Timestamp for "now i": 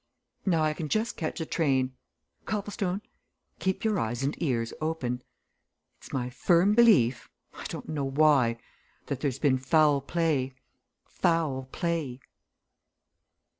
0.47-0.73